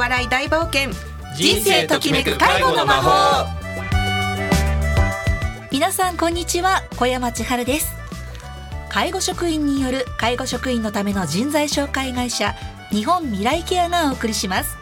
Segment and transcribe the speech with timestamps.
[0.00, 0.92] 笑い大冒険。
[1.36, 3.46] 人生ときめく介護の魔法。
[5.70, 6.82] 皆さんこんにちは。
[6.96, 7.94] 小山千春です。
[8.88, 12.54] 介護職員による介護職員のための人材紹介会社
[12.90, 14.78] 日本未来ケアがお送りします。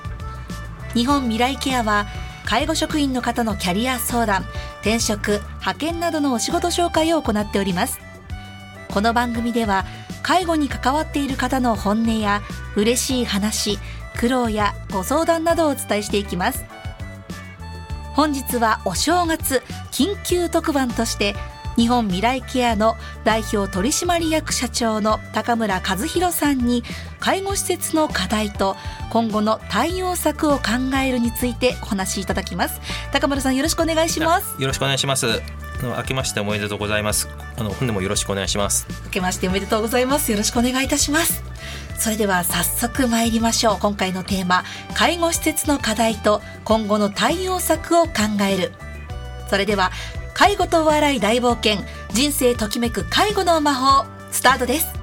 [0.94, 2.06] 日本未来ケアは
[2.44, 4.44] 介護職員の方のキャリア相談
[4.82, 7.98] 転職派遣などのお仕事紹介を行っております。
[8.88, 9.84] この番組では
[10.22, 12.40] 介護に関わっている方の本音や
[12.76, 13.80] 嬉しい話
[14.18, 16.64] 苦労やご相談などをお伝えしていきます。
[18.14, 21.36] 本日はお正月緊急特番として
[21.76, 26.82] 日本未来ケアの代表取締役社長の高村和弘さんに
[27.20, 28.74] 介護施設の課題と
[29.10, 30.62] 今後の対応策を考
[31.00, 32.80] えるについてお話しいただきます。
[33.12, 34.60] 高村さんよろしくお願いします。
[34.60, 35.26] よろしくお願いします。
[35.80, 37.28] 明けましておめでとうございます。
[37.56, 38.88] あの本年もよろしくお願いします。
[39.04, 40.32] 明けましておめでとうございます。
[40.32, 41.47] よろしくお願いいたします
[41.98, 43.78] それでは早速参りましょう。
[43.80, 44.62] 今回のテーマ
[44.94, 48.12] 介護施設の課題と今後の対応策を考
[48.48, 48.72] える。
[49.48, 49.90] それでは
[50.32, 54.98] 介護とお笑い大冒険人生ときめく介護の魔法スタートです。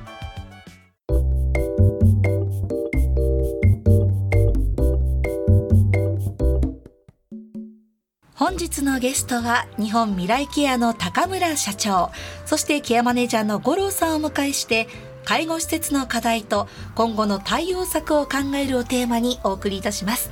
[8.36, 12.12] 本日のゲストは日本未来ケアの高村社長
[12.46, 14.88] そしてケアマネージャーの五郎さんをお迎えして
[15.26, 20.30] 介護施設の課題と今後の対応策を考えるをテーマにお送りいたします。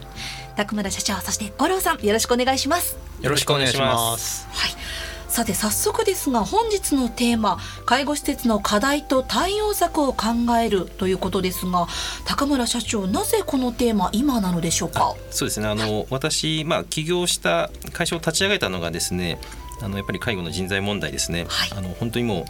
[0.56, 2.98] 高村社長そして五郎さんよろしくお願いします。
[3.22, 4.48] よろしくお願いします。
[4.52, 4.72] はい。
[5.28, 10.28] さて早速ですが本日のテーマ介護施設の課題と対応策を考
[10.64, 11.88] えるということですが
[12.28, 15.16] 高村社長なぜこのテーマ今なのでしょうか？
[15.32, 15.68] そうですね。
[15.68, 19.40] あの私まあ起業した会社を立ち上げたのがですね
[19.82, 22.46] あのやっぱり介護の人材問題ですね、はい、あの本当にもう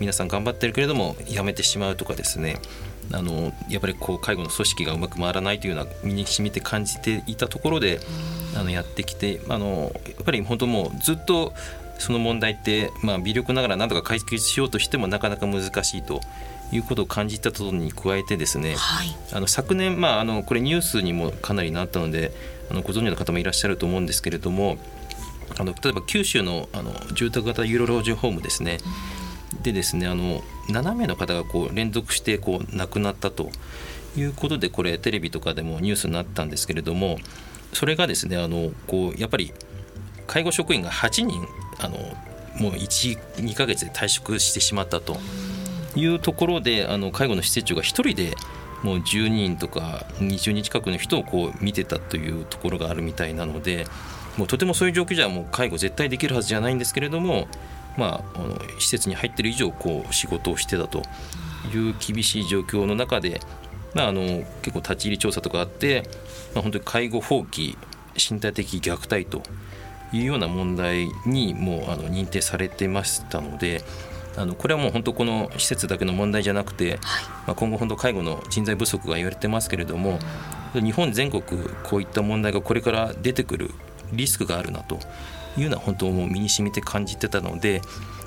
[0.00, 2.58] 皆さん頑張ってるけれども辞めてしまうとかですね。
[3.12, 8.00] あのやっぱりこう介護の組織がうまく回らないというような身にしみて感じていたところで
[8.56, 11.52] あのやってきてあのやっぱり本当もうずっと
[11.98, 16.20] その問題って、まあ、微力ながら何とか解決しようとしてもなかなか難しいと
[16.72, 22.32] いうことを感じたことに加えてですね、はい、あの昨年、まあ、あのこれニュースにもかなりなったので
[22.70, 24.78] あのご存知の方もいらっしゃると思うんですけれども
[25.58, 29.15] あの例えば九州のあの住宅型ユーロ老人ホームですね、うん、
[29.66, 33.50] でですねあの7名の方がこう連続してこう亡くなったと
[34.16, 37.18] いうことでこれテレビとかでもニュースになったんですけれども
[37.72, 39.52] それがですねあのこうやっぱり
[40.28, 41.46] 介護職員が8人
[41.78, 41.98] あの
[42.60, 45.16] もう12か月で退職してしまったと
[45.96, 48.34] いうところであの介護の施設長が1人で
[48.82, 53.86] もう10人とか20人近くの人をこう見てたというところがあるみたいなので
[54.36, 57.48] もうとてもそういう状況じゃもう介護絶対できるはずじゃないんですけれども、
[57.96, 61.02] まあ、あの施設に入ってる以上こう仕事をしてたと
[61.74, 63.40] いう厳しい状況の中で、
[63.94, 64.22] まあ、あの
[64.62, 66.08] 結構立ち入り調査とかあって、
[66.54, 67.76] まあ、本当に介護放棄
[68.16, 69.42] 身体的虐待と
[70.12, 73.82] いうような問題にもうあの認定されてましたので。
[74.38, 77.02] あのこれはもう本当この施設だけの問題じゃなくて、はい、ま
[77.48, 80.18] あ、今後本当介護の人材不足が言われてますけれども、
[80.74, 81.42] 日本全国
[81.84, 83.70] こういった問題がこれから出てくる
[84.12, 84.98] リスクがあるなと
[85.58, 87.82] いうのは本当もう身に染みて感じてたので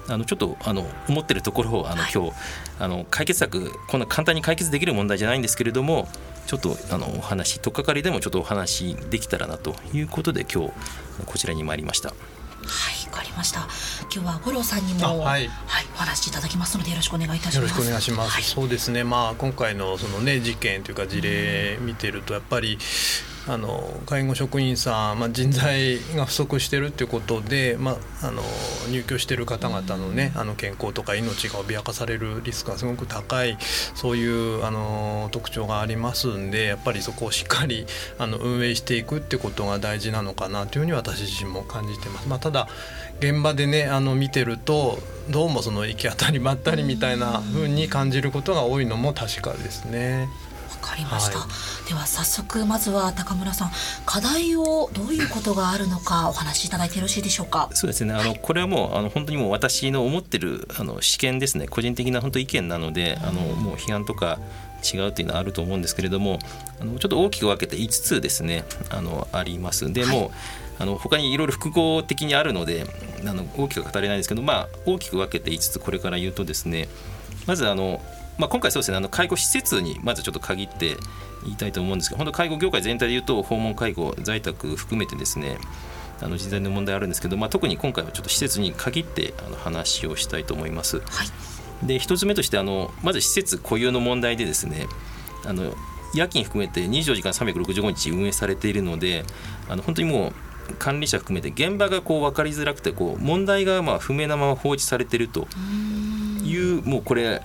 [0.07, 2.31] あのちょっとあの思ってるところをあの今日
[2.79, 6.07] あの解決策こんな簡単に解決できる問題じゃないんですけれども
[6.47, 10.71] ちょっとあのお話とっかかりでもちょっとお話できたらなということで今日
[11.25, 12.09] こちらに参りました。
[12.09, 13.67] はいわかりました。
[14.13, 17.55] 今日は五郎さんにも、はい、はい、お話しいただきますのでよろしくお願いいたします。
[17.55, 19.03] よろしくお願いします、はい、そうですね。
[19.03, 22.77] まあ今回のそのね事件というか事例見てるとやっぱり
[23.47, 28.43] あの介護職員さん、まあ、人材が不足してるっていうことで、まあ、あの
[28.91, 33.57] 入居してる方々の,、ね、あの健康とか命が脅かされるリスクがすごく高い
[33.95, 37.85] そういうあの特徴がありますんでやっぱりそこをしっかり
[38.17, 42.27] あの運営していくってことが大事なのかなというふうに私自身も感じてます。
[42.27, 42.67] まあ、ただ
[43.19, 44.99] 現場でねあの見てると
[45.29, 50.27] どうもその行き当たりばったりみたいな風に感じることが多いのも確かですね。
[50.79, 51.47] かりました、は
[51.85, 53.71] い、では早速まずは高村さん
[54.05, 57.69] 課題をどういうことがあるのかお話しいただいてよろしいでしょうか？
[57.73, 58.13] そうですね。
[58.13, 61.67] あの、これはもうあの本当にもう私の思ってるあの試験ですね。
[61.67, 64.39] 個人的な本当意見なので、あのもう批判とか
[64.83, 66.39] 違うというのはあると思うんですけれども
[66.79, 69.91] あのちょっと大きく分けて5つですねあのあります。
[69.91, 70.31] でも、はい、
[70.79, 72.85] あの他にいろいろ複合的にあるので
[73.25, 76.87] あの大きく語れないんですけど、まあ、大きく分けて5つこれから言うとですね
[77.45, 78.01] まずあの
[78.39, 80.95] まあ、今回そうですねあの介護施設にまずちょっと限って
[81.43, 85.57] 言いたいと思うんですけど本当介護業界全体でいうと訪問介護在宅含めてですね
[86.21, 90.99] あの人材の問題あるんですけど、まあ、特に今回はちょっと施設に限ってあの話をしたいと思います。
[90.99, 91.03] は
[91.83, 94.87] い、で1つ目としてあのまず施設固有の問題でですね
[95.45, 95.73] あの
[96.13, 99.23] 夜勤含めて24時間365日運営されているので
[99.69, 100.29] あの本当にも
[100.69, 105.47] う管理者含めて現場がこう分かりづらくてこう問題がまあ不明なまま放置されていると
[106.43, 107.41] いうもうこれ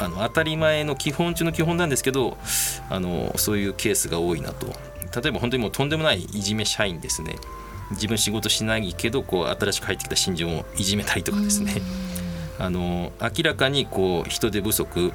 [0.00, 2.38] あの当たり前の基本中の基本なんですけど
[2.88, 4.66] あのそういうケースが多いなと。
[5.22, 7.36] 例えば本当にもうとんでもないいじめ社員ですね。
[7.90, 11.82] 自分仕事しないけどこう新しく入ってきた新人をいじめたりとかですね。
[12.58, 15.12] あの明らかにこう人手不足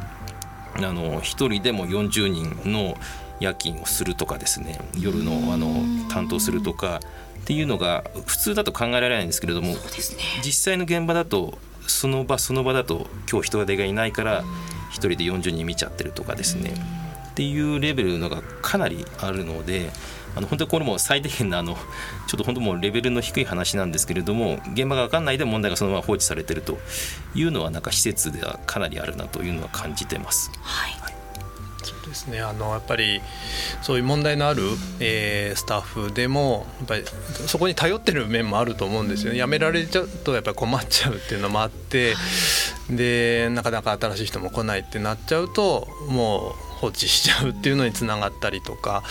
[0.76, 2.98] あの1人でも40人の
[3.40, 4.80] 夜勤をするとかですね。
[5.00, 7.00] 夜のあの担当するとか
[7.42, 9.78] っていうのが普通だと考えられないんですけれども、ね、
[10.44, 14.46] 実際の現場だとその場その場だと今日人手がいないから1
[14.94, 16.74] 人で40人見ちゃってるとかですね
[17.32, 19.92] っていうレベルのがかなりあるので
[20.36, 21.76] あの本当にこれも最低限のあの
[22.28, 26.78] ちょっと本当もうレベルの低い話なんですけれども現場が分かんないで問題がそのまま放置されてると
[27.34, 30.52] いうのはなんか施設ではかなりあるなというのは感じてます。
[30.62, 31.05] はい、
[32.16, 32.42] ですね。
[32.42, 33.22] あのやっぱり
[33.82, 34.64] そういう問題のある、
[35.00, 37.04] えー、スタッフでもやっぱり
[37.48, 39.40] そこに頼ってる面もあると思うんですよね。
[39.40, 42.16] 辞められちゃうとやっぱり困っちゃうっていうのもあって、
[42.90, 49.04] でなかなか新しい人も来ないってなっちゃうともう放置しちゃうっていうのにつながったりとか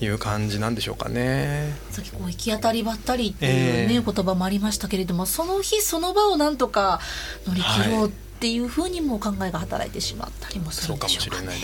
[0.00, 1.76] いう感じなんでしょうかね。
[1.90, 7.00] さっきこう行き当たりばったりっていうね、えー、言葉もありましたけれどもその日その場をなんとか
[7.46, 8.27] 乗り切ろうってい
[8.58, 11.52] うふうにも考えが働いてしまったりもするんでしょうか、ね,、ね。
[11.52, 11.58] はい、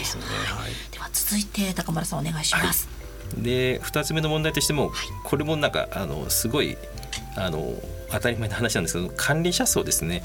[0.91, 2.89] では続いて高丸さんお願いします。
[3.35, 4.93] はい、で2つ目の問題としても、
[5.25, 6.77] これもなんかあのすごい
[7.37, 7.75] あの
[8.11, 10.23] 当たり前の話なんですけど管理者層ですね。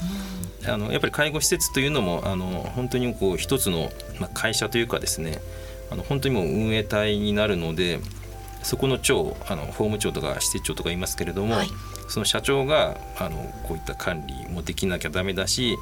[0.66, 5.40] あのやっぱり介護施設というのもあの本当にこう一つの、まあ、会社というかですね
[5.90, 8.00] あの本当にもう運営体になるので
[8.62, 11.68] そこの長あの法務長とか施設長とかいますけれども、はい、
[12.08, 13.36] その社長があの
[13.66, 15.76] こういった管理もできなきゃダメだし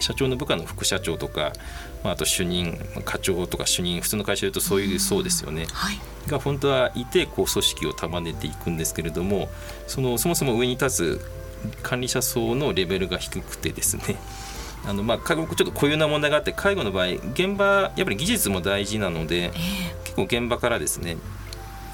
[0.00, 1.52] 社長の部下の副社長とか、
[2.02, 5.98] まあ、あと主任課長とか主任普通の会社でいうとそういうそうですよね、はい、
[6.28, 9.48] が本当はいてこう組織を束ねていくんですけれども
[9.86, 14.16] そのそもそも上に立つ管理者層のレベルが低くてですね。
[14.86, 19.52] あのまあ介護ちょっと固有な問題があって介護の場合現場やっぱり技術も大事なので、えー、
[20.04, 21.18] 結構現場からですね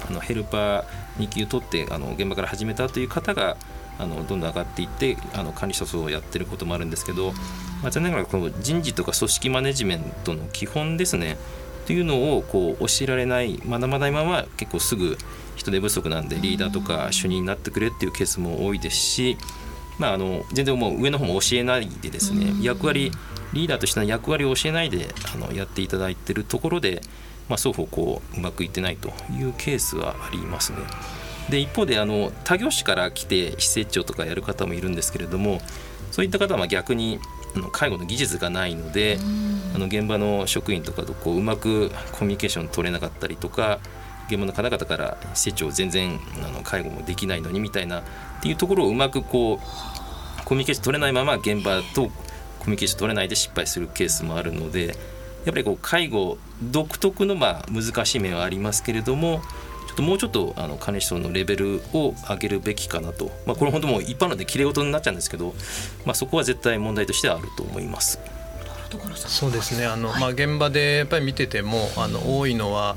[0.07, 0.83] あのヘルパー
[1.17, 3.57] 2級取ってあの現場から始めたという方が
[3.99, 7.33] あのどんどん上がっていってあの管理者層をやってることもあるんですけど、
[7.81, 11.37] まあ、残念ながらこの人事とか組織マネジメントの基本ですね
[11.85, 15.17] というのをこう教えられない学ばないまま結構すぐ
[15.55, 19.37] 人手不足なんでリーダーとか主任になってくれっていうケースも多いですし、
[19.97, 23.11] まあ、あの全然もう上の方も教えないでですね役割
[23.53, 27.01] リーダーとしての役割を教えないであのやっていただいているところで、
[27.47, 30.79] まあ、双方こううまくいってないというケースはありますね。
[31.49, 35.59] で一方であの他業種から来て施設長とかやる方もいるんですけれども
[36.11, 37.19] そういった方は逆に
[37.55, 39.17] あの介護の技術がないので
[39.75, 43.79] あの現場の職員とかとこううまくコミュニケーション取れなかったりとか
[44.27, 48.03] 現場の方々から施設長全然あの介護もできないのにみたいなっ
[48.41, 52.09] ていうところをうまくこうコミュニケーション取れないまま現場と
[52.59, 54.95] コミュニケーション取れないで失敗するケースもあるのでやっ
[55.45, 59.45] ぱりこう介護独特のまあ難しい面はありますけれどもと
[60.01, 65.53] もうちょっとあの管理層のレベルを上げるべきかなと、まあ、これ本当もう一般論できれい事になっちゃうんですけど、
[66.05, 68.19] まあ、そこは絶対問題としてはあると思います。
[69.27, 69.85] そうですね。
[69.85, 72.95] あの、まあ、現場でやっぱり見ててもあの多いのは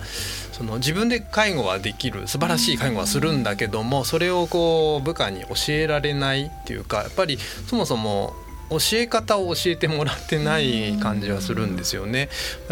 [0.52, 8.34] その自分で介護はできる素晴らしい介護はするんだけどもそれをこう部下に教えられないっていうかやっぱりそもそも
[8.70, 12.28] 教え方を教えてもらってない感じはするんですよね。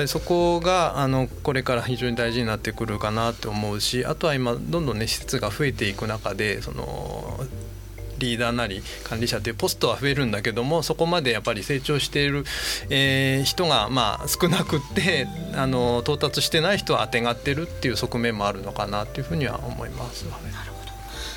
[0.07, 7.41] そこがあのこれから非常に大事になってくるかなって思うしあとは今どんどんね施設が増えていく中でその
[8.19, 12.45] リーダーなり管理者というポストは増えるんだけどもそこまでやっぱり成長している、
[12.91, 20.27] えー、人がまあ少なくってあの到達してない人はあてがってるっていう側面もあるのかなというふうには思います。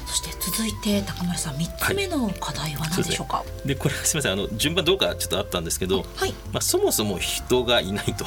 [0.05, 4.31] そして続いて高村さん3つ目の課題は何でしょうか、はい、で、ね、これすみません。
[4.33, 8.25] あの順番どうかちょっとあったんですけど、はい、まあ、そもそも人がいないと。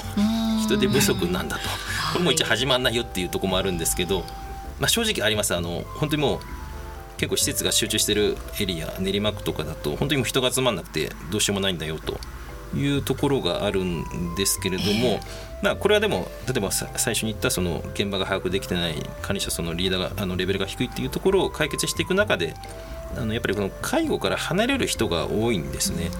[0.63, 1.63] 人手不足なんだと。
[2.13, 4.21] これも一応始まんないよっていうところもあるんですけど、
[4.81, 5.55] まあ、正直あります。
[5.55, 6.41] あの本当にもう
[7.17, 12.19] 結構施設が集中してるエリア練馬区とかだと本当にもう人が集まんなくてどうしようもないんだよと
[12.77, 15.21] いうところがあるんですけれども、
[15.63, 22.55] まあ、これはでも例えば最初に言ったその現場が把握できてない管理者そのリーダーがあのレベルが低いっていうところを解決していく中で
[23.17, 26.11] あのやっぱりこの介護から離れる人が多いんですね。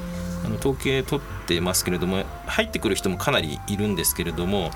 [0.45, 4.71] あの統計取ってますけれども入ってくる人もかなりいるんですけれども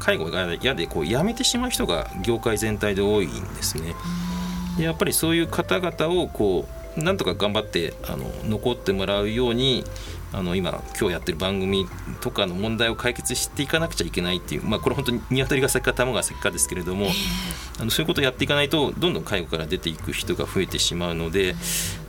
[0.00, 3.94] 介護が嫌でこう辞めてしまう人が業界全体で多いんですね。
[4.76, 6.66] でやっぱりそういう方々をこ
[6.96, 9.84] うなんとか頑張ってあの残ってもらうように
[10.34, 11.86] あの今今日やってる番組
[12.20, 17.06] とかの問題を解決していかなくちゃいけないっていう、まあ、これ本当に鶏が先か卵が先かですけれども、
[17.78, 21.54] あのそういうことをやっていかないとどんどん介護から出ていく人が増えてしまうので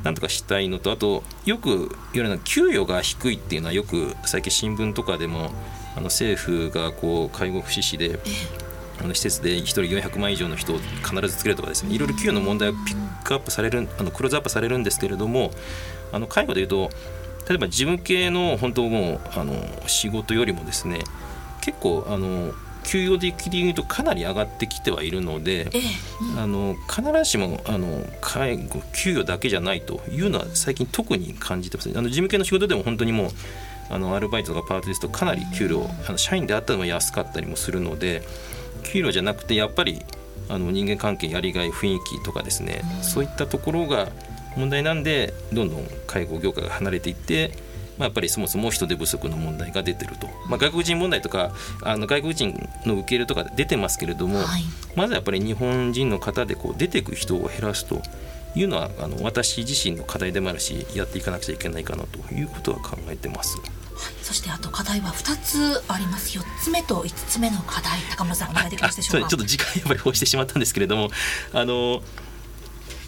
[0.03, 5.51] なんとかしたいのとあとよく言われるのは給与が低いっていうのはよく最近新聞とかでも
[5.95, 8.19] あの政府がこう介護福祉士で
[8.99, 15.51] あの施設で1人400万以上の人を必ず作れるとかですねいろいろ給与の問題をピックアップされるあのクローズアップされるんですけれども
[16.11, 16.89] あの介護でいうと
[17.47, 19.53] 例えば事務系の本当もうあの
[19.87, 20.99] 仕事よりもですね
[21.61, 22.53] 結構あの
[22.85, 25.81] 給与的に言うとかなり上がってきてはいるので、ええ
[26.33, 33.29] うん、あの必ずしもあの介護給与だけじゃないというのは最近特に感じてます、あの事務系の仕事でも本当にもう
[33.89, 38.21] あのアルバイトとかパートですとかなり給料あの社員であったのも安かったりもするので
[38.83, 40.01] 給料じゃなくてやっぱり
[40.49, 44.09] あの人間関係やりがい雰囲気とかですね、うん、そういったところが
[44.55, 47.51] 問題なんでどんどん介護業界が離れていって
[47.97, 54.63] まあ、やっぱりそもそも人手不足の問題が出てると、まあ、外国人問題とかあの外国人の受け入れとか出てますけれども、はい、
[54.95, 58.01] まずやっぱり日本人の方でこう出ていく人を減らすと
[58.55, 63.57] いうのはあの私自身の課題でもあるしやっていかなくちゃいけないかなということは考えてます。
[64.21, 66.37] そしてあと課題は2つあります。
[66.37, 67.99] 4つ目と5つ目の課題。
[68.11, 69.27] 高村さんお願いできますでしょうか？
[69.29, 71.09] ちょっと時間やっぱり放してしまったんですけれども
[71.53, 72.01] あの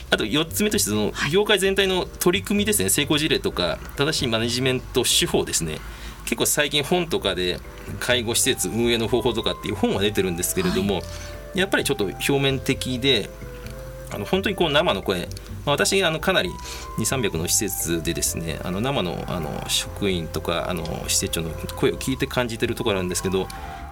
[0.10, 2.90] あと4つ目としてその業界全体の取り組みですね。
[2.90, 5.80] 成功事例とか正しいマネジメント手法ですね。
[6.24, 7.60] 結構最近本とかで
[8.00, 11.02] 介護施設運営の方法とかっていう本は出てるんですけれども、は
[11.56, 13.30] い、やっぱりちょっと表面的で
[14.14, 15.26] あの本当にこう生の声、ま
[15.68, 16.50] あ、私あのかなり
[17.00, 23.48] 2300の施設でですねあの生のあの職員とかあの施設長の声を聞いて感じてるところなんですけど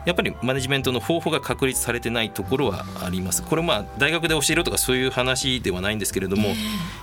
[0.05, 3.43] やっぱりマネジメントの方法が確立されてないところはあります。
[3.43, 6.49] これまあ大学で教えるとかそういう話ではないんですけれども、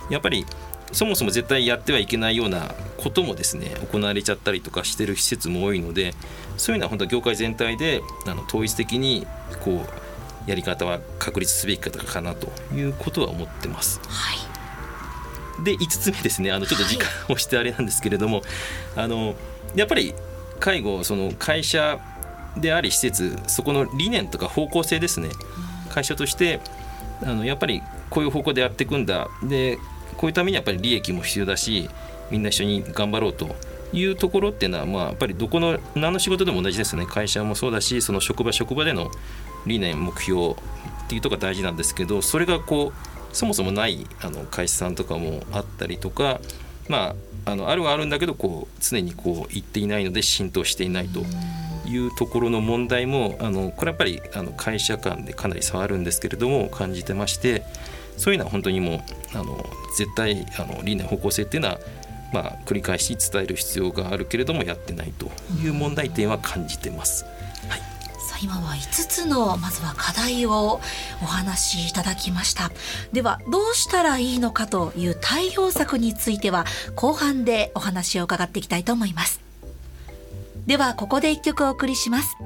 [0.09, 0.45] やっぱり
[0.93, 6.13] そもそも絶対やってはいけないようなこともですね行われちゃったりとかしてる施設も多いので
[6.55, 9.25] そういうのは本当は業界全体であの統一的に
[9.63, 9.85] こ
[10.47, 13.99] うやり方は確立すべきかかなということは思ってます。
[14.07, 14.53] はい
[15.63, 18.45] で5つ目ですねあのちょっと時間をしてあれなんですけれども、はい、
[19.05, 19.35] あの
[19.75, 20.13] やっぱり
[20.59, 21.99] 介護その会社
[22.57, 25.29] であり施設そこの理念とか方向性ですね。
[25.89, 26.59] 会社として
[27.21, 29.27] あのやっぱりこういう方向でやっていくんだ。
[29.43, 29.77] で
[30.17, 31.89] こういうためにやっぱり利益も必要だし
[32.29, 33.55] みんな一緒に頑張ろうと
[33.91, 37.05] いうところっていうのは、まあ、やっぱりどこの何の仕事でも同じですね。
[37.05, 39.09] 会社もそうだしその職場職場での
[39.65, 40.55] 理念目標っ
[41.07, 46.39] ていうところが大事なんですけどそれがこうそもそもないあの会社さんとかもあったりとか
[46.87, 51.23] まああのあるはあるんだけどこう常にこう言っていないので浸透していないと。
[51.85, 57.63] いうところの問題もあのこれやっぱりあの会社間でかなり差あるんですけれども感じてまして
[58.17, 59.65] そういうのは本当にもうあの
[59.97, 61.79] 絶対あの理念方向性っていうのは
[62.33, 65.31] まあ、繰り返し伝える必要があるけれどもやってないと
[65.63, 67.25] いう問題点は感じてます。
[67.69, 70.81] はい、さあ今は5つのまずは課題を
[71.21, 72.71] お話しいただきました。
[73.13, 79.42] ではどうしたらいいのかという対応策については後半でお話を伺っていきたいと思います。
[80.65, 82.37] ではここで一曲お送りします。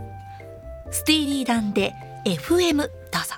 [0.91, 1.93] スティーリーダンで
[2.25, 3.35] FM どうぞ。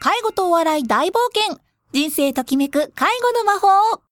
[0.00, 1.60] 介護とお笑い大冒険。
[1.92, 4.02] 人生ときめく介護の魔法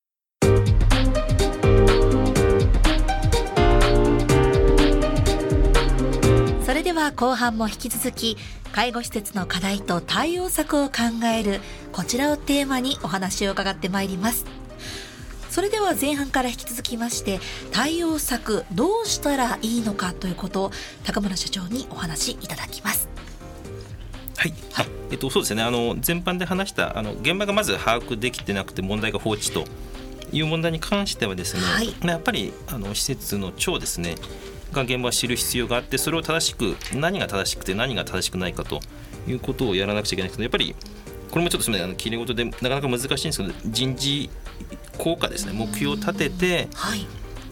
[6.65, 8.39] それでは後半も引き続き
[8.75, 11.61] 介護施設の課題と対応策を考える
[11.93, 14.47] こちらをテーマにお話を伺ってまいります。
[15.49, 17.39] それでは前半から引き続きまして
[17.71, 20.71] 対応策どうしたらいいのかということを
[21.05, 23.09] 高村社長にお話いただきます。
[24.37, 25.63] はい、はい、えっと、そうですね。
[25.63, 29.67] あの全般で話したあの現場がまず把握できてなくて問題が放置と
[30.33, 34.17] いう問題に関してはですね、はい、やっぱりあの施設の長ですね
[34.75, 38.81] が現場を知る必要があってそれを正しく何が正しくて何が正しくないかと
[39.27, 40.75] いうことをやらなくちゃいけないけどやっぱり
[41.31, 44.31] これもちょっとすみませんきれい事でなかなか難しいんですけど人事
[44.99, 45.53] 効果ですね。
[45.53, 46.69] 目標を立てて、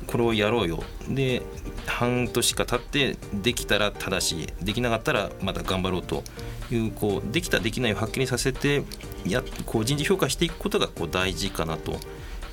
[0.06, 0.84] これをやろうよ。
[1.08, 1.42] で
[1.86, 4.64] 半年か経ってできたら正しい。
[4.64, 6.22] できなかったらまた頑張ろうと
[6.70, 8.84] いうこうできたできないをはっきりさせて
[9.26, 11.98] やこう人事評価していくことがこう大事かなと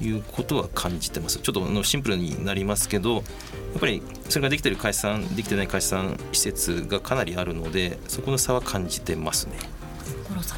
[0.01, 1.39] いうことは感じてます。
[1.39, 3.23] ちょっとのシンプルになりますけどやっ
[3.79, 9.57] ぱりそれができてる会社さんできてない会社さん施設がかなりあるのでそこの差は感じてますね。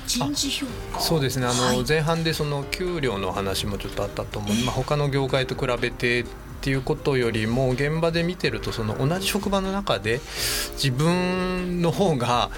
[0.08, 1.46] 人事評価そうですね。
[1.46, 6.26] あの、はい、前半でその給料の話もちょっとあったと思う、まあ、他の業界と比べて
[6.62, 10.22] っていうことよりも現場で見てるとその同じ職場の中で
[10.74, 12.51] 自分の方が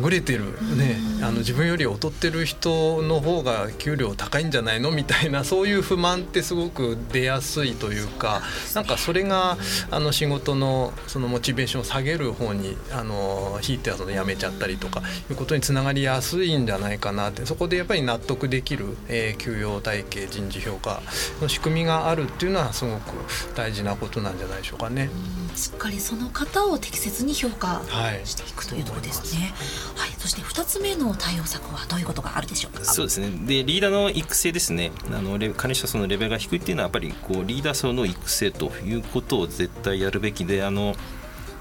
[0.00, 0.44] 優れてる、
[0.76, 4.92] ね、あの自分より劣ってる人の方が給料高いんじゃないの？
[4.92, 8.42] みたいなそういう不満ってすごく出やすいというか
[8.76, 9.56] なんかそれが
[9.90, 17.44] あの仕事のそのモチベーションを下げる方にあの引いてはその辞めちゃったりとかいうことにつながりやすいんじゃないかなって。
[17.44, 21.02] そこでやっぱり納得できる、えー、給与体系人事評価
[21.40, 23.14] の仕組みがあるっていうのはすごく
[23.54, 25.10] 大事なことなんじゃないでしょうかね。
[25.54, 27.82] しっかりその方を適切に評価
[28.24, 29.52] していくというところですね。
[29.94, 32.84] はい、はい、そして2つ目の対応策はどういうことがあるでしょうか？
[32.84, 33.30] そうですね。
[33.46, 34.92] でリーダーの育成ですね。
[35.12, 40.94] あの管理者層のレベルが低いっていうのはやっぱりこうリーダー層の育成ということを絶対やるべきで、あの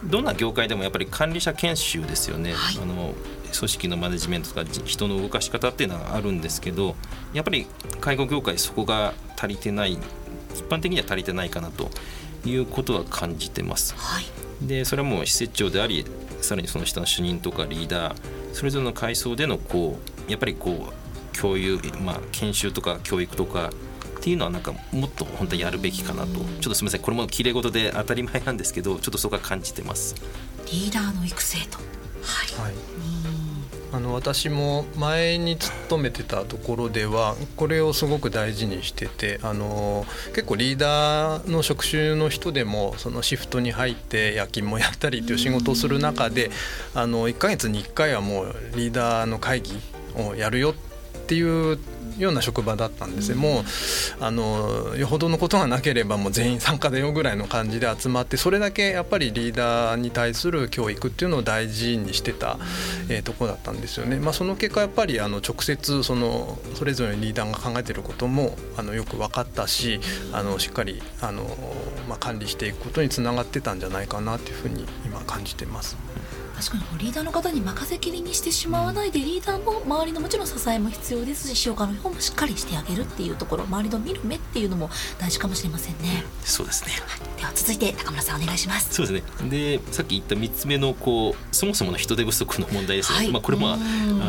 [0.03, 2.53] どんな業界でもやっぱり管理者研修ですよね。
[2.53, 3.13] はい、あの
[3.53, 6.95] 組織のマネジメントとか人の動かし方っていうのはあるんですけど
[7.33, 7.67] やっぱり
[7.99, 9.97] 介護業界そこが足りてない
[10.55, 11.89] 一般的には足りてないかなと
[12.45, 13.93] いうことは感じてます。
[13.97, 14.25] はい、
[14.61, 16.05] でそれはもう施設長であり
[16.41, 18.15] さらにその下の主任とかリーダー
[18.53, 23.69] それぞれの階層でのこうやっぱりこう共有、まあ、研修とか教育とか
[24.19, 26.39] っていうのはなんかもっと本当にやるべきかなと。
[26.39, 30.15] ちょっとすみませんこれもきれい事で当たり前なんですけどちょっとそこは感じてます。
[30.71, 31.77] リーダーの育成と。
[31.77, 33.20] はい、はい
[33.93, 46.51] あの私も前に勤めてたところではこれをすごく大事にしててあの結構リーダーの職種の人でもそのシフトに入って夜勤もやったりっていう仕事をする中で
[46.95, 49.73] あの1ヶ月に1回はもうリーダーの会議
[50.15, 50.90] をやるよって
[51.35, 51.79] いう
[52.17, 53.63] ような職場だったんですね、もう
[54.19, 62.57] あのよほどのことがなければもう全員参加だよぐらいの感じで集まってそれだけやっぱりリーダーに対する教育っていうのを大事にしてた、
[63.09, 64.17] えー、とこだったんですよね。
[64.17, 69.99] まあ、その結果やっぱりあの直接そのそれぞれのリーダーが考えてることもあのよく分かったし
[70.33, 71.43] あのしっかりあの、
[72.07, 75.97] まあ、管理していくことにつながってたんじゃないかなというふうに今感じてます。
[76.61, 86.23] 確かにリーダーの方に任せきりにしてしまわないでリーダーも周りのもちろん支えも必要ですし消化の方もしっかりしてあげるっていうところ周りの見る目っていうのも大事かもしれませんね。
[86.43, 88.93] そうですね、はい、では続いて高村さんお願いします。
[88.93, 89.49] そうですね。
[89.49, 93.77] でさっき言った3つ目のこうそもそもの人手不足の問題ですね、はい、まあ、これもあ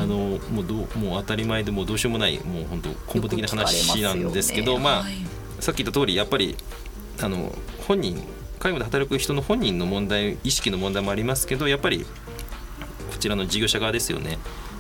[0.07, 0.16] の
[0.51, 5.14] もうどうもう当たり前でもどうしようもないもう本当根本的な話なんですけど、ね、まあ、はい、
[5.61, 6.57] さっき言った通りやっぱり
[7.21, 7.53] あの
[7.87, 8.27] 本人
[8.62, 12.07] 介護で働く人の本人の問題意識の問題もありますけどやっぱり
[13.18, 14.38] ちらの事業者側ですよね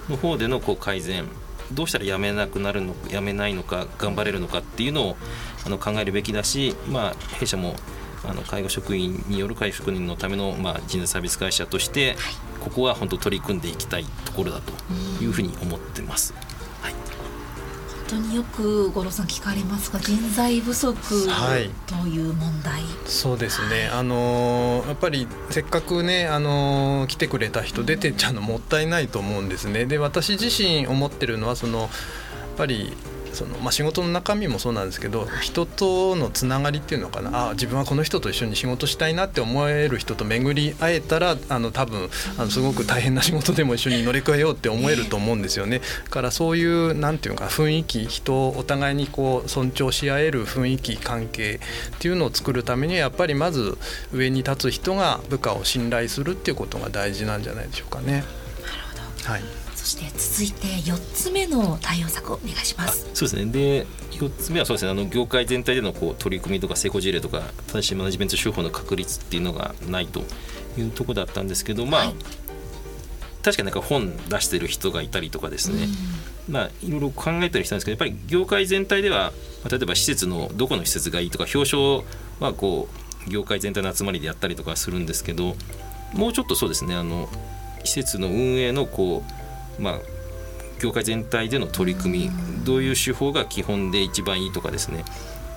[0.08, 1.26] の方でのこう改善
[1.72, 5.16] どうしたら辞めなくなるの辞めないのか頑張れるのかっていうのを
[5.64, 7.74] あの考えるべきだし、まあ、弊社も
[8.24, 12.16] あの介護職員による介護職員のための、まあ、人材サービス会社として、
[12.60, 14.72] ここは本当取り組んでいきたいところだと
[15.22, 16.34] いうふうに思ってます。
[18.08, 20.96] 当によく五郎さん聞かれますが人材不足
[21.86, 29.86] という問題、はい、そうですね、あのやっぱりせっかくね、あの来てくれた人出てっちゃうのもったいないと思うんですね。
[29.86, 31.88] で私自身思ってるのはそのやっ
[32.56, 32.92] ぱり
[33.32, 45.80] そのまあ、仕事の中身もそうなんですけど人とのつながりっていうのかなあ自分はこの人と一緒に仕事したいなって思える人と巡り会えたらあの多分あのすごく大変な仕事でも一緒に乗り越えようって思えると思うんですよね。
[46.04, 51.60] だからそういうなんていうか雰囲気人をお互いにこう尊重し合える雰囲気関係
[51.96, 53.78] っていうのを作るためにはやっぱりまず
[54.12, 58.12] 上に立つ人が部下を信頼するっていうことが大事なんじゃないでしょうかね。
[58.12, 58.24] なる
[59.22, 59.32] ほど。
[59.32, 59.61] はい。
[59.82, 63.10] そして続いて4つ目の対応策をお願いします。
[63.14, 63.46] そうですね。
[63.46, 64.92] で4つ目はそうですね。
[64.92, 70.22] あの業界全体でのこう取り組みとか成功事例とか正しいマネジメント手法の確立っていうのがないと
[70.78, 72.14] いうとこだったんですけどまあ、はい、
[73.42, 75.88] 確かになんか本出してる人がいたりとかですね、
[76.48, 79.32] まあいろいろ考えたりしたんですけどやっぱり業界全体では、
[79.64, 82.04] まあ、例えば施設のどこの施設がいいとか表彰
[82.38, 82.88] はこ
[83.26, 85.56] う業界全体の集まりでやったりとかするんですけど
[86.14, 87.28] もうちょっとそうですねあの
[87.82, 89.41] 施設の運営のこう
[89.78, 89.98] まあ、
[90.80, 92.30] 業界全体での取り組み
[92.64, 95.04] どういう手法が基本で一番いいとかですね。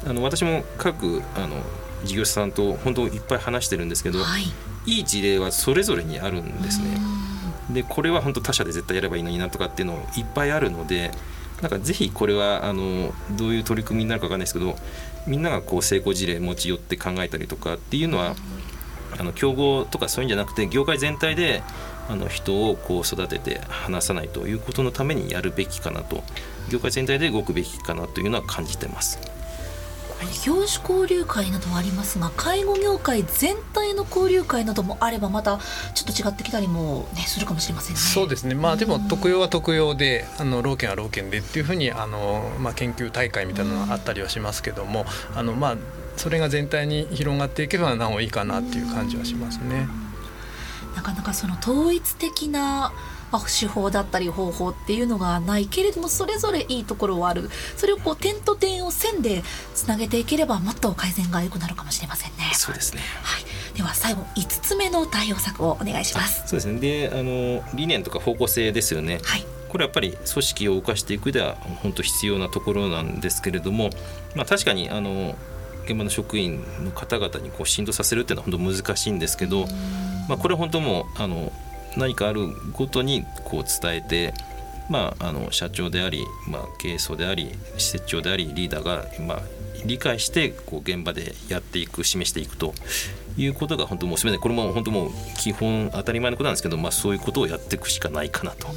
[0.08, 1.58] あの私も各あの
[2.04, 4.44] 事業者さんと本当いっぱい話してるんですけど、はい、
[4.86, 6.98] いい事例はそれぞれにあるんですね。
[7.72, 11.12] でこれは本当他社で絶対やればいいのになとかっていうのいっぱいあるので
[11.62, 14.76] なんかぜひこれはあのどういう取り組みになるか分かんないですけど
[15.26, 18.36] みんながこう成功事例持ち寄って考えたりとかっていうのは
[19.18, 21.64] あの競合とかそういうんじゃなくて業界全体で
[22.08, 26.24] あの人をこう育てて話さないということのためにやるべきかなと
[26.70, 29.20] 業界全体で動くべきかなというのは感じてます。
[30.46, 35.60] 業種交流会などはありますが介護業界全体の交流会などもあればまた
[35.94, 38.00] ちょっと違ってきたりも、ね、するかもしれませんね。
[38.00, 45.78] そうですね、まあ、でも特養は特養であの老犬は老犬でっていうふうにあの、まあ、研究大会みたいなのがあったりはしますけども、あのまあ、
[46.16, 49.88] それが全体に広がっていけばなおいいかなっていう感じはしますね。
[50.96, 52.94] なかなかその統一的な
[53.32, 62.52] まあ、手法だったり方法っていうのがないけれどもそれぞれいいところはあるそれをこう点と点を線でつなげていければもっと改善が良くなるかもしれませんね。
[62.54, 66.48] そうですね、はい、では最後5つ目の対応策をお願いします。
[66.48, 69.20] そうですねであの理念とか方向性ですよね。
[69.24, 73.90] はいこれはやっぱり組織を動かしていくでは本当必要なところなんですけれども、
[74.34, 75.36] まあ、確かにあの
[75.86, 79.66] 現場の職員の方々にこう振動させるっていうのは本当難しいんですけど、
[80.28, 81.52] まあ、これは本当もうあの
[81.98, 84.34] 何かあるごとにこう伝えて、
[84.90, 89.42] まあ、あの社長であり、まあ、経営層であり施設長でありリーダーが、まあ、
[89.86, 92.74] 理解してこう現場でやっていく示していくと
[93.38, 98.68] いうことが本当もうすべてこれも本当もう基本当たり前のことなんですけど、まあ、そういうことをやっていくしかないかなと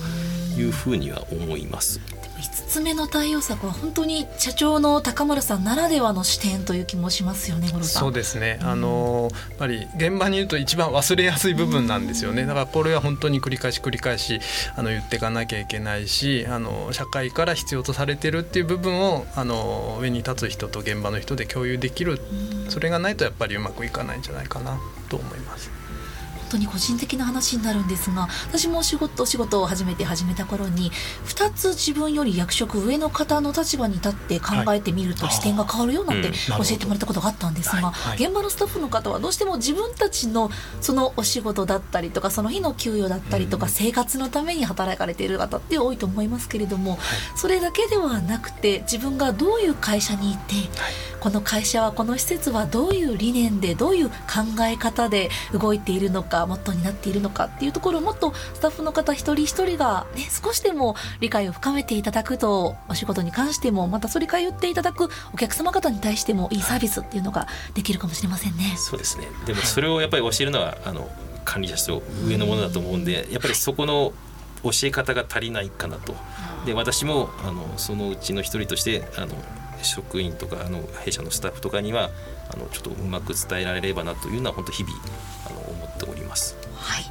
[0.59, 2.01] いうふうには思います。
[2.39, 12.47] 5つ目の対応策は本当に社長の高村さんならではの視点という気もしますよねそうですね、あのやっぱり現場にいると一番忘れやすい部分なんですよね。
[12.47, 14.41] だからこれは本当に繰り返し繰り返し
[14.77, 22.21] あの言っていかなきゃいけないしあの社会から必要とされてるっていう部分をあの上に立つ人と現場の人で共有できる。
[22.69, 25.71] それがないとやっぱりうまくいかないんじゃないかなと思います。
[26.49, 30.91] 当に個人的な話になるんですが私も仕事お仕事を始めて始めた頃に
[31.27, 46.99] 2つ自分より役職上の方の立場に立って考えてみると視点が変わるよなんて教えてもらったことがあったんですが、現場のスタッフの方はどうしても自分たちのそのお仕事だったりとかその日の給与だったりとか生活のために働かれている方って多いと思いますけれども、
[47.37, 50.55] それだけではなくて自分がどういう会社にいて、
[51.21, 54.15] この会社はこの施設はどういう理念でどういう考
[54.63, 68.75] え方で動いているのかモットーになっているのかっていうところをもっとスタッフの方一人一人が、ね、少しでも理解を深めていただくとお仕事に関してもまたそれ通っていただくお客様方に対してもいいサービスっていうのができるかもしれませんね。
[68.77, 71.09] そうですねでもそれをやっぱり教えるのはあの
[71.45, 74.13] 管理者と上のものだと思うんでやっぱりそこの
[74.63, 76.15] 教え方が足りないかなと。
[76.67, 79.29] で私もあのそのうちの一人としてあの
[79.83, 82.11] 職員とかあの弊社のスタッフとかには
[82.53, 84.95] あのちょっとうまく伝えられればなというのは本当日々
[85.47, 86.57] あの思っております。
[86.77, 87.05] はい。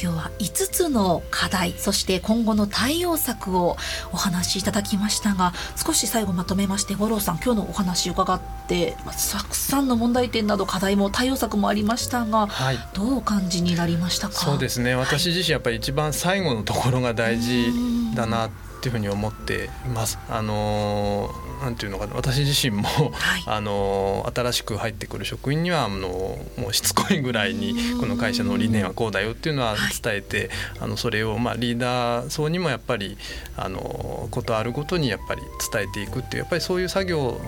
[0.00, 3.76] 今日は5つの課題そして今後の対応策を
[4.12, 8.96] お話しいただきましたが少し最後まとめまして五郎さん今日のお話伺って
[9.32, 14.34] たくさんの問題点など課題も対応策もありましたが、はい、どうお感じになりましたか？
[14.34, 14.94] そうですね。
[14.94, 17.72] 私自身やっぱり一番最後のところが大事
[18.14, 20.18] だなっていうふうに思っています。
[20.28, 22.14] あのーなんていうのかな。
[22.14, 30.48] 私自身も、はい、 あの新しく入ってくる職員にはあのもうしつこいぐらいにこの会社の理念はこうだよっていうのは伝えて、はい、
[30.82, 33.18] あのそれをまあリーダー層にもやっぱり
[33.56, 37.40] あのことあるごとにやっぱり伝えていくっていうやっぱりそういう作業を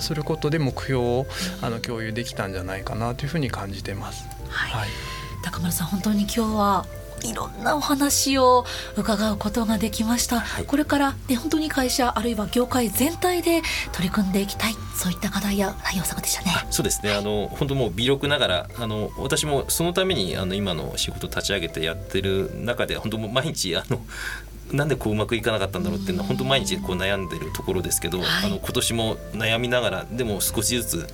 [0.00, 1.26] することで目標を
[1.60, 4.24] あの共有できたんじゃないかなというふうに感じてます。
[4.48, 4.88] はい、はい、
[5.42, 6.86] 高村さん本当に今日は
[7.22, 8.64] いろんなお話を
[8.96, 14.74] 伺うことができました、はい、これから、ね、本当に会社あるいは業界全体で取り組んでいきたい。
[14.98, 16.50] そういった課題や対応策でしたね。
[16.70, 17.12] そうですね。
[17.12, 24.00] あの本当もう微力ながらあの私もそのためにあの今の仕事立ち上げてやってる中で本当も毎日あの
[24.72, 31.06] なんでこううまくいかなかったんだろうっていうのは本当毎日こう悩んでるところですけど、はい、あの今年も悩みながらでも少しずつ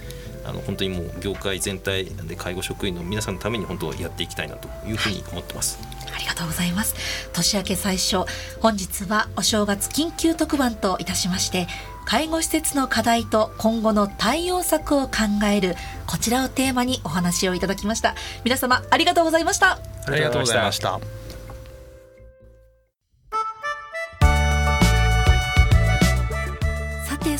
[0.44, 5.78] あの本当にもう業界全体で介護職員の皆さんのために本当やっていきたいなというふうに思ってます。
[6.14, 6.94] ありがとうございます。
[7.32, 8.24] 年明け最初
[8.60, 11.66] 本日はお正月緊急特番といたしまして
[12.06, 15.74] 介護施設の課題と今後の対応策を考える
[16.06, 18.14] こちらをテーマにお話をいただきました。
[18.44, 19.78] 皆様ありがとうございました。
[20.06, 21.23] ありがとうございました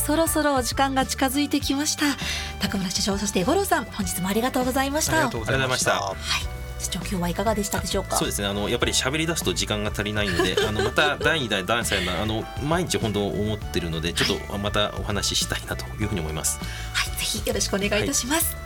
[0.07, 2.05] そろそろお時間が近づいてきました。
[2.61, 5.13] 高村社長そして五郎さん本日もありがとうございました。
[5.13, 5.93] ありがとうございました。
[5.93, 6.17] はい。
[6.79, 8.17] 市長今日はいかがでしたでしょうか？
[8.17, 16.59] そうですねあのやっぱり喋り出すと時間が足りないので あのまた第2第第3弾あの毎日本当思ってるのでちょっとまたお話ししたいなというふうに思います。
[16.93, 18.61] はいぜひよろしくお願いいたします、は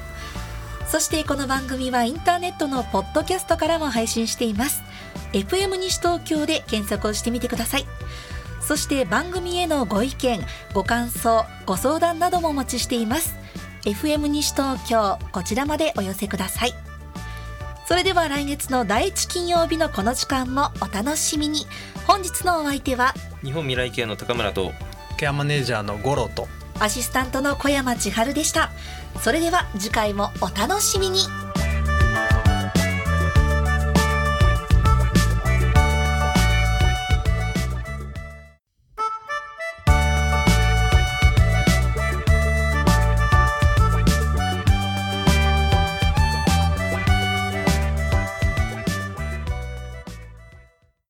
[0.86, 4.82] い、そしてこの番組はインターネットのポッドキャストからも配信しています。
[5.32, 7.86] FM 西東京で検索をしてみてください
[8.68, 10.40] そして番組へのご意見
[10.74, 13.34] ご感想ご相談などもお待ちしています。
[13.86, 16.74] FM 西東京こちらまでお寄せください。
[17.86, 21.66] それでは来月の第一金曜日のこの時間もお楽しみに。
[22.06, 24.72] 本日のお相手は日本未来ケアの高村と
[25.16, 26.46] ケアマネージャーの五郎と
[26.78, 28.70] アシスタントの小山千春でした。
[29.22, 31.20] それでは次回もお楽しみに